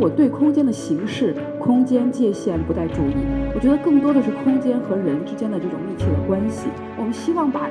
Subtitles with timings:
[0.00, 3.18] 我对空间的形式、空间界限不太注意，
[3.52, 6.68] 我觉得更多的是空间和人之间的这种密切的关系。
[6.96, 7.66] 我们希望把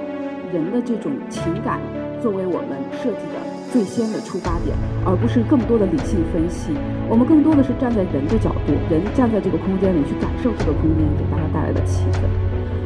[0.52, 1.80] 人的这种情感
[2.22, 3.40] 作为我们设计的
[3.72, 4.76] 最先的出发点，
[5.08, 6.76] 而不是更多的理性分析。
[7.08, 12.28] 我们更多的是站在人的角度，人站在这个空间里去感受这个空间给大家带来的气氛。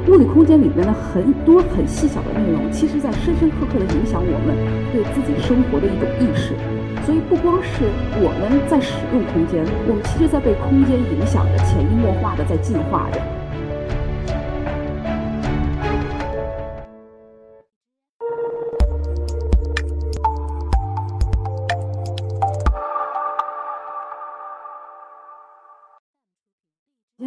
[0.05, 4.53] 物理空间里面的很多很细小的内容，其实在深深刻刻的影响我们
[4.93, 6.53] 对自己生活的一种意识。
[7.05, 7.89] 所以不光是
[8.21, 13.40] 我们在使用空间，我们其实在被空间影响着，潜移默化的在进化着。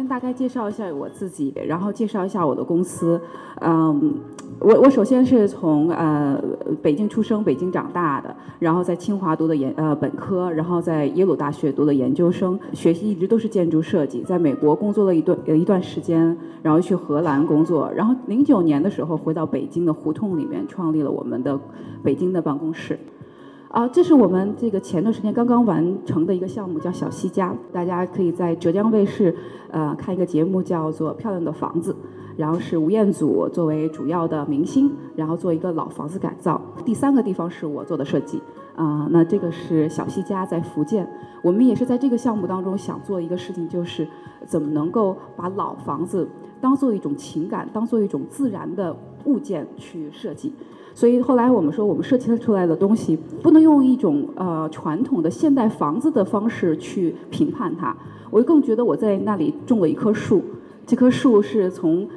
[0.07, 3.19] 大概介绍一下我自己，然后介绍一下我的公司。
[3.61, 4.15] 嗯，
[4.59, 6.41] 我我首先是从呃
[6.81, 14.21] 北京出生，北京长大的，然后在清华读的研呃本科，然后在耶鲁大学读的研究生，学习一直都是建筑设计。
[14.21, 21.59] 在美国工作了一段呃一段时间，然后去荷兰工作，然后零九年的时候回到北京的胡同里面，创立了我们的
[22.03, 22.99] 北京的办公室。
[23.75, 27.53] 啊，这是我们这个前段时间刚刚完成的一个项目，叫小西家。
[27.73, 29.35] 大家可以在浙江卫视，
[29.69, 31.91] 呃，看一个节目叫做《漂亮的房子》，
[32.37, 36.61] 然后是吴彦祖作为主要的明星，然后做一个老房子改造。
[36.85, 38.41] 第三个地方是我做的设计，
[38.77, 41.05] 啊，那这个是小西家在福建。
[41.41, 44.07] 我们也是在这个项目当中想做一个事情，就是
[44.45, 46.25] 怎么能够把老房子
[46.61, 50.53] 当做一种情感，当做一种自然的物件去设计。
[50.95, 57.93] 所以后来我们说，我们设计出来的东西不能用一种呃传统的现代房子的方式去评判它。
[58.31, 60.41] 我更觉得我在那里种了一棵树，
[60.87, 62.07] 这棵树是从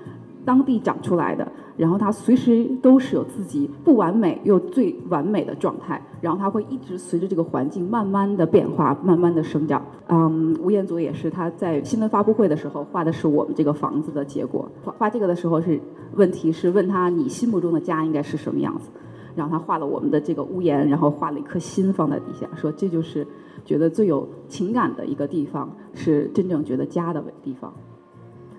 [0.44, 1.47] 当地长出来的，
[1.78, 9.82] 然后它随时都是有自己不完美又最完美的状态，然后它会一直随着这个环境慢慢的变化，慢慢的生长。
[10.08, 14.68] 嗯，吴彦祖也是他在新闻发布会的时候画的是我们这个房子的结果。
[14.84, 15.80] 画画这个的时候是。
[16.14, 18.88] 问题是问他你心目中的家应该是什么样子，
[19.36, 23.24] 然后他画了我们的这个屋檐，然后画了一颗心放在底下，说这就是
[23.62, 27.72] 觉得最有情感的一个地方，是真正觉得家的地方。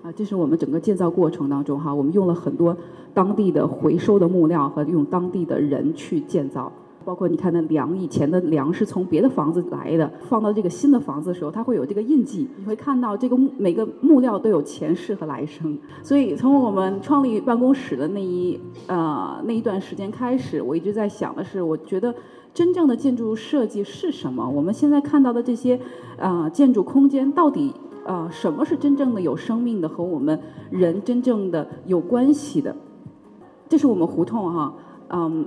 [0.02, 2.74] 啊，这是我们整个建造过程当中哈，我们用了很多
[3.14, 6.72] 当地的回收的木料和用当地的人去建造。
[7.02, 12.46] 包括你看那梁，以前的梁是从别的房子来的，放到这个新的房子的时候，它会有这个印记。
[12.58, 15.76] 你会看到这个木每个木料都有前世和来生。
[16.02, 22.14] 所以从我们创立办公室的那一呃那一段时间开始，我一直在想的是，我觉得
[22.52, 24.48] 真正的建筑设计是什么？
[24.48, 25.80] 我们现在看到的这些
[26.18, 27.72] 呃建筑空间到底
[28.04, 30.38] 呃什么是真正的有生命的和我们
[30.70, 32.76] 人真正的有关系的？
[33.70, 34.74] 这是我们胡同哈，
[35.08, 35.46] 嗯。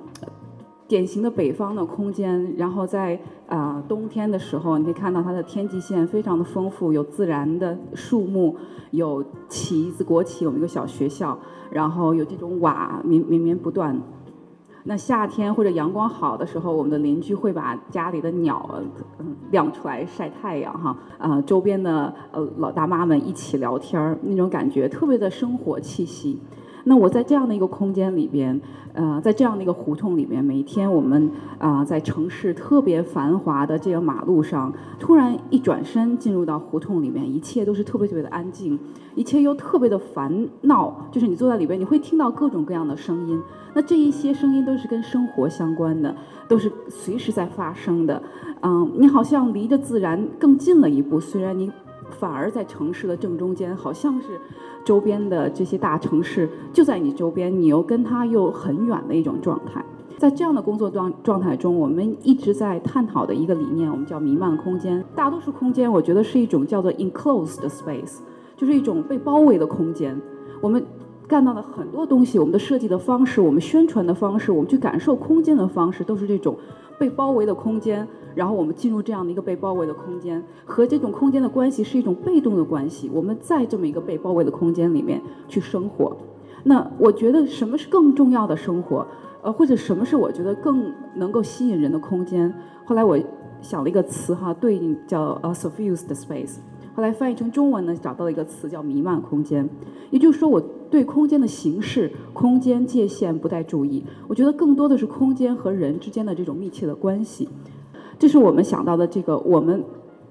[0.85, 8.55] 典型的北方的空间，然后在啊冬天的时候，你可以看到它的天际线非常的丰富，有自然的树木，
[8.91, 11.39] 有旗子国旗，我们一个小学校，
[11.71, 13.99] 然后有这种瓦绵绵绵不断。
[14.83, 18.69] 那夏天或者阳光好的时候，我们的邻居会把家里的鸟
[19.17, 26.39] 嗯晾出来晒太阳哈啊，周边的呃老大妈们一起聊天儿，那种感觉特别的生活气息。
[26.85, 28.59] 那我在这样的一个空间里边，
[28.93, 38.77] 呃，在这样的一个胡同里面，每一天我们啊，在城市特别繁华的这个马路上，突然一转身进入到胡同里面，一切都是特别特别的安静，
[39.15, 41.07] 一切又特别的烦恼。
[41.09, 43.41] 就是你坐在里边，你会听到各种各样的声音。
[43.73, 46.13] 那这一些声音都是跟生活相关的，
[46.49, 48.21] 都是随时在发生的。
[48.61, 51.71] 嗯，你好像离着自然更近了一步，虽然你。
[52.23, 54.39] 反而在城市的正中间，好像是
[54.85, 59.83] 周边的这些大城市就在你周边，你又跟它又很远的一种状态。
[60.17, 65.03] 在这样的工作状状态中，我们一直在探讨的一个理念，我们叫弥漫空间。
[65.13, 68.19] 大多数空间，我觉得是一种叫做 enclosed space，
[68.55, 70.17] 就是一种被包围的空间。
[70.61, 70.81] 我们
[71.27, 76.55] 干到的很多东西，我们的设计的方式，我们宣传的方式，我们去感受空间的方式，都是这种
[76.99, 78.07] 被包围的空间。
[78.35, 83.09] 然后我们进入这样的一个被包围的空间，和这种空间的关系是一种被动的关系。
[83.13, 86.17] 我们在这么一个被包围的空间里面去生活。
[86.63, 89.05] 那我觉得什么是更重要的生活？
[89.43, 92.51] 呃，或者什么是我觉得更能够吸引人的空间？
[92.85, 93.19] 后来我
[93.61, 96.57] 想了一个词哈，对应叫呃 suffused space。
[96.95, 99.67] 后来翻译成中文呢，找到了一个词叫弥漫空间。
[100.11, 100.61] 也就是说，我
[100.91, 107.49] 对空间的形式、空间界限不再注意，我觉得更多的是空间和人之间的这种密切的关系。
[108.19, 109.83] 这是我们想到的这个，我们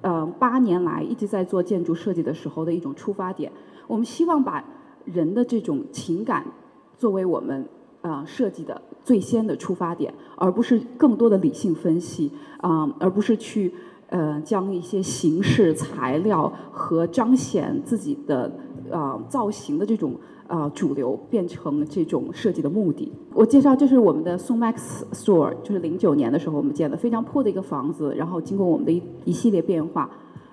[0.02, 3.50] 呃八年来一直在做建筑设计的时候的一种出发点。
[3.88, 4.64] 我们希望把
[5.04, 6.46] 人的这种情感
[6.96, 7.66] 作为我们
[8.02, 13.74] 啊设计的最先的出发点，而不是更多的理性分析啊，而不是去
[14.12, 18.52] 呃，将一些形式、材料和彰显自己的
[18.90, 20.12] 呃造型的这种
[20.48, 23.10] 呃主流，变成这种设计的目的。
[23.32, 30.10] 我介绍，这是我们的宋 Max Store，就是零九年的时候我们建的，非常破的一个房子，然后经过我们的一一系列变化，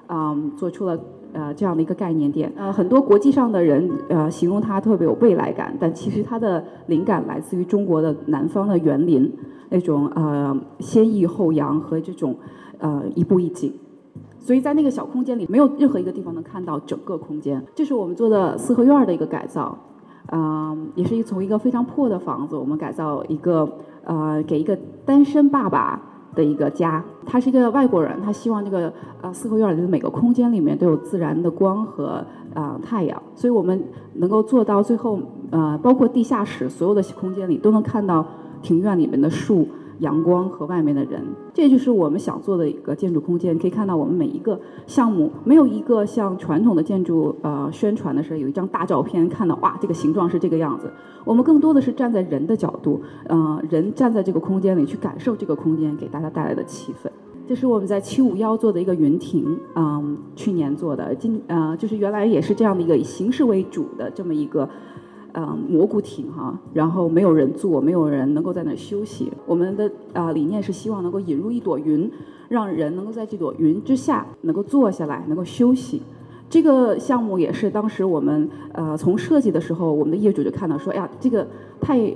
[0.07, 0.97] 嗯，做出了。
[1.31, 9.31] 呃，这样的一个概念店，呃，很多国际上的人呃形容它特别有未来感，但其实它的灵感来自于中国的南方的园林
[9.69, 12.35] 那种呃先抑后扬和这种
[12.79, 13.71] 呃一步一景，
[14.39, 17.63] 所以在那个小空间里，没有任何一个地方能看到整个空间。
[17.75, 19.77] 这是我们做的四合院的一个改造，
[20.31, 23.69] 嗯，也是一从一个非常破的房子，我们改造一个
[24.03, 26.01] 呃给一个单身爸爸。
[26.35, 32.23] 的一个家，他是一个外国人，他希望这个呃四合院里的每个空间里面都有自然的光和
[32.53, 33.83] 啊太阳，所以我们
[34.13, 38.23] 能够做到最后呃包括地下室所有的空间里都能看到
[38.61, 39.67] 庭院里面的树。
[39.99, 41.21] 阳光和外面的人，
[41.53, 43.57] 这就是我们想做的一个建筑空间。
[43.57, 50.91] 可以看到，我们每一个项目没有一个像传统的建筑呃宣传的时候有一张大照片，看到哇这个形状是这个样子。
[51.25, 57.09] 我们更多的是站在人的角度，呃人站在这个空间里去感受这个空间给大家带来的气氛。
[57.47, 64.69] 这是我们在七五幺做的一个云亭，嗯，去年做的，今呃就是原来也是这样的一个以形式为主的这么一个。
[65.33, 69.31] 嗯，蘑菇亭哈，然后没有人坐，没有人能够在那儿休息。
[69.45, 72.09] 我们的啊理念是希望能够引入一朵云，
[72.47, 76.01] 让人能够在这朵云之下能够坐下来，能够休息。
[76.49, 81.47] 这个项目也是当时我们呃从设计的时候，我们的业主就看到说，哎呀，这个
[81.79, 82.11] 太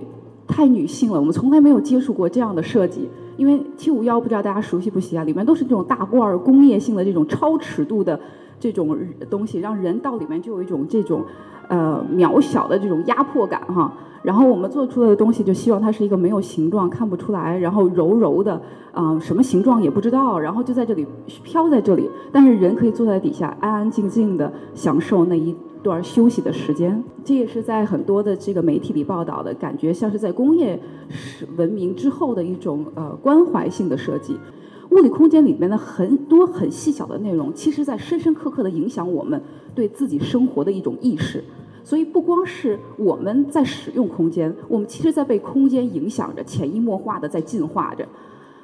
[0.48, 3.08] 太女性了，我们从来没有接触过这样的设计。
[3.38, 8.20] 因为七五幺不知道大家熟悉不熟悉啊，里面都是这种大罐儿工业性的这种超尺度的
[8.64, 8.98] 这种
[9.30, 11.24] 东西，让人到里面就有一种这种。
[11.70, 18.62] 呃，渺小的这种压迫感哈，然后我们做出来的东西就希望它是一个没有形状、看不出来，然后柔柔的，
[18.92, 21.08] 啊，什么形状也不知道，然后就在这里
[21.42, 27.02] 飘在这里，但是人可以坐在底下安安静静的享受那一段休息的时间。
[27.24, 30.78] 这也是在很多的这个媒体里报道的感觉，像是在工业
[31.56, 34.38] 文明之后的一种呃关怀性的设计。
[34.94, 39.42] 物理空间里面的很多很细小的内容，其实在深深刻刻的影响我们
[39.74, 41.44] 对自己生活的一种意识。
[41.84, 48.08] 所以不光是我们在使用空间，我们其实在被空间影响着，潜移默化的在进化着。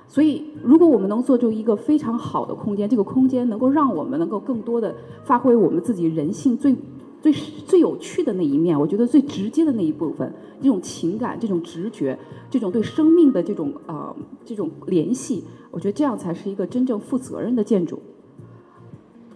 [0.07, 6.75] 所以，如果我们能做出一个非常好的空间，这个空间能够让我们能够更多的发挥我们自己人性最
[7.21, 7.33] 最
[7.67, 12.17] 最有趣的那一面，我觉得最直接的那一部分，这种情感、这种直觉、
[12.49, 18.01] 这种对生命的这种呃这种联系，我觉得这样才是一个真正负责任的建筑。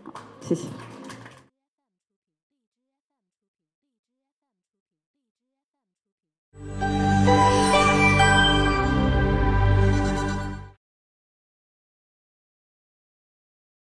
[0.04, 0.68] 好，谢谢。